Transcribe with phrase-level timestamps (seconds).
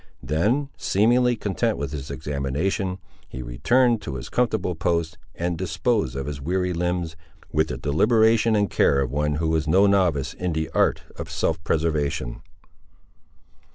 [0.23, 2.97] Then, seemingly content with his examination,
[3.29, 7.15] he returned to his comfortable post and disposed of his weary limbs,
[7.53, 11.29] with the deliberation and care of one who was no novice in the art of
[11.29, 12.41] self preservation.